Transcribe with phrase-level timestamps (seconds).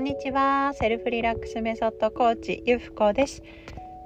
[0.00, 0.72] こんにちは。
[0.72, 3.42] セルフリラックスメソッドコーチゆふこです。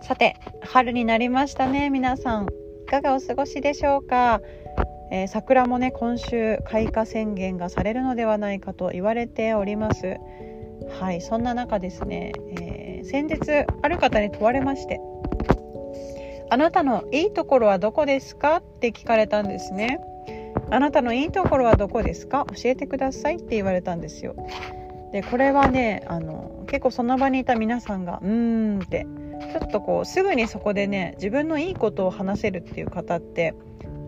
[0.03, 1.89] さて春になりましたね。
[1.89, 2.47] 皆さん
[2.83, 4.41] いかがお過ごしでしょうか、
[5.13, 10.17] えー、桜もね今週開花宣言がされるのではないかと言われております。
[10.99, 15.01] はいそんな中ですね、えー、先日ある方に問われまして
[16.51, 18.57] あなたのいいところはどこですか？
[18.57, 20.01] って聞かれたんですね。
[20.71, 22.47] あなたのいいところはどこですか？
[22.49, 24.35] 教えてくださいって言われたんですよ。
[25.15, 29.07] でこれはねあの結構その場にいた皆さんが「うーん」って
[29.53, 33.55] ちょっとこうすぐにそこでね自分のいいことを話せるっていう方って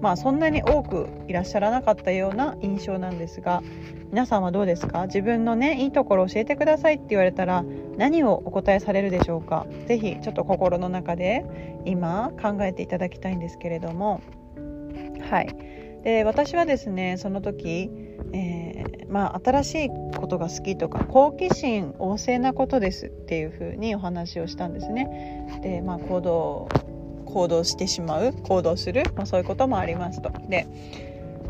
[0.01, 3.63] まあそんなに多くいらっしゃらなかったような印象なんですが
[4.11, 5.07] 皆さんはどうですか？
[5.07, 7.63] 自分のねいいところを教えてくださいって言われたら
[7.97, 9.65] 何をお答えされるでしょうか？
[9.87, 11.45] 是非ちょっと心の中で
[11.85, 14.21] 今考えていただきたいんですけれども。
[15.31, 15.57] はい。
[16.03, 17.91] で私はですねその時、
[18.33, 25.61] え、まあ、新しいことが好きとか好奇心旺盛なことですっていうふうにお話をしたんですね。
[25.63, 26.69] で、まあ、行動
[27.25, 30.31] 行動してしまう行動する、まあ、そういうこともありますと。
[30.49, 30.67] で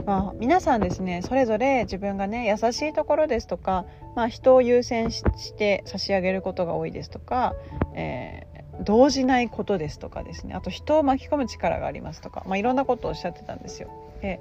[0.04, 5.22] まあ、皆さんですねそれぞれ自分がね優しいところですとか、まあ、人を優先し
[5.54, 7.56] て差し上げることが多いですとか、
[7.94, 13.88] えー、動じないことですとかですねあと人を巻き込む力がありますとか、まあ、いろんなことをおっしゃってたんですよ。
[14.22, 14.41] で、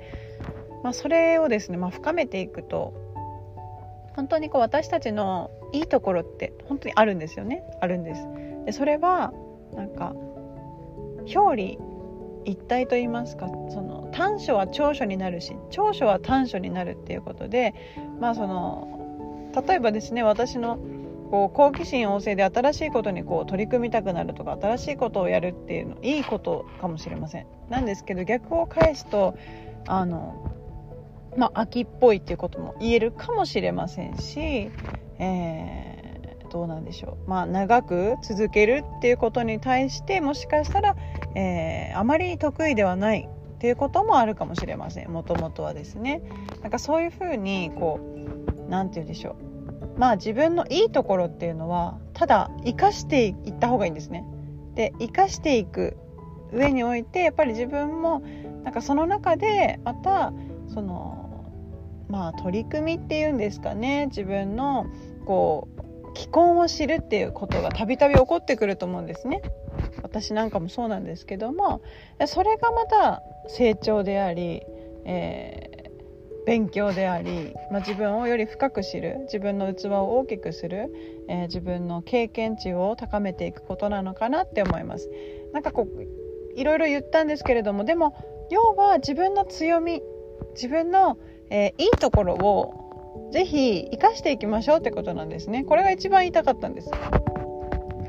[0.83, 2.93] まあ、それをですね、まあ、深めていくと
[4.15, 8.21] 本当にこう私たちのいいところって本当にあるんですよねあるんです。
[8.65, 9.33] でそれは
[9.75, 10.13] なんか
[11.33, 11.85] 表裏
[12.45, 17.73] 一体と言いますかその短所は長所になるし長所は短所になるっていうことで
[18.19, 20.77] まあその例えばですね私の
[21.31, 27.47] こう好奇心旺盛で新しいことにこう取り組みたくなるとか新しいことをやるっていうのいいことかもしれません。
[27.69, 29.35] なんですけど逆を返すと
[29.87, 30.54] あの
[31.37, 34.71] まあ秋っぽいっていうことも言えるかもしれませんし、
[35.19, 40.95] えー、どうなんでしょうまあ長く続けるっていうことに対してもしかしたら、
[41.35, 46.21] えー、あまり得意ではないっていうこともあるかもしれませんもともとはですね。
[46.61, 49.35] なんかそういうふうにこう何て言うんでしょ
[49.95, 54.25] うまあ自分のいいところっていうのはただ生かしていった方がいいんですね。
[54.75, 55.97] で生かしていく
[56.51, 58.21] 上においてやっぱり自分も
[58.63, 60.33] なんかその中でまた
[60.67, 61.24] その
[62.09, 64.87] まあ取り組みっていうんですかね自分の
[65.25, 69.41] こう既婚を知るっていうことがたびたび起こってくると思うんですね。
[70.01, 71.81] 私なんかもそうなんですけども
[72.27, 74.61] それがまた成長であり、
[75.03, 80.93] えー、勉強であり、まあ、自分をより深く知る自分の器を大きくする、
[81.27, 85.09] えー、自分の経験値を高めていくことなのかなって思います。
[85.51, 88.15] なんかこういろいろ言ったんですけれどもでも
[88.49, 90.01] 要は自分の強み
[90.55, 91.17] 自分の、
[91.49, 95.63] えー、いいところをぜひ生かしていきましょうってことなんですね。
[95.63, 96.91] これが一番言いたかったんです。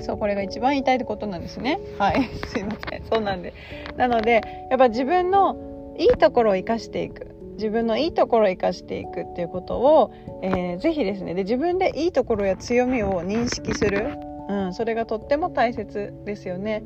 [0.01, 1.81] そうこれが一番言いたいってことなんですね。
[1.99, 2.23] はい。
[2.47, 3.05] すいません。
[3.05, 3.53] そうなんで。
[3.97, 5.57] なのでやっぱ自分の
[5.99, 7.35] いいところを生かしていく。
[7.55, 10.11] 自分のいいところを生かしていくっていうことを、
[10.43, 11.33] えー、ぜひですね。
[11.35, 14.19] で自分でいいところや強みを認識する。
[14.49, 16.83] うん、それがとっても大切ですよね。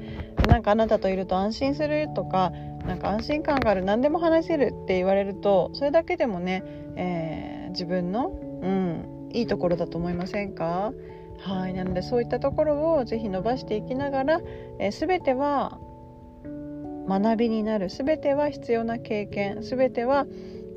[0.49, 2.53] なんかあなたといると安心するとか
[2.87, 6.65] なんか安心感がある何でも話せるって言われるとそれだけでもね、
[6.97, 8.29] えー、自分の、
[8.63, 10.93] うん、いいところだと思いませんか？
[11.39, 14.41] はいなのでそういったところをぜひ伸ばしていきながら、
[14.79, 15.79] えー、全ては
[17.09, 17.89] 学びになる。
[17.89, 19.63] 全ては必要な経験。
[19.63, 20.27] 全ては、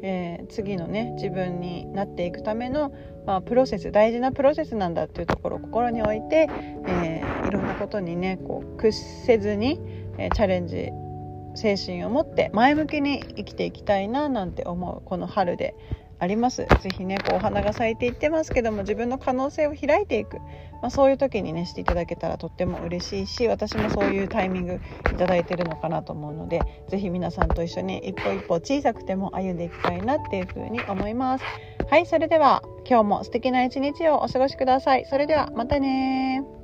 [0.01, 2.93] えー、次のね自分になっていくための、
[3.25, 6.47] まあ、プロセス大事なプロセスなんだっていうところを心に置いて、
[6.87, 9.79] えー、いろんなことにねこう屈せずに、
[10.17, 10.91] え、チャレンジ
[11.55, 15.75] 精神を持って前向きに生きていきたいななんて思うこの春で
[16.19, 16.69] あります。
[16.79, 20.37] 是非ねこうお花が咲いていってますけども自分の可能性を開いていく、
[20.81, 24.79] まあ、そういう時にねしていただけたらとっても嬉しいし私もそういうタイミング
[25.11, 31.45] いただいてるのかなと思うので是非皆さんと一緒に一歩一歩小さくても歩んでいきたいなっていうふうに思います。
[31.89, 35.05] はいそれでは今日も素敵な一日をお過ごしください。
[35.05, 36.62] それではまたね